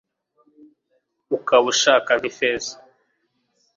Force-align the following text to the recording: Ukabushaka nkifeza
Ukabushaka 1.37 2.11
nkifeza 2.19 2.73